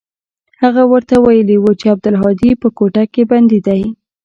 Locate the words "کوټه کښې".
2.77-3.23